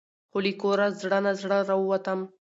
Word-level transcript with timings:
خو 0.29 0.37
له 0.45 0.51
کوره 0.61 0.87
زړه 1.01 1.17
نا 1.25 1.31
زړه 1.41 1.57
راوتم. 1.69 2.19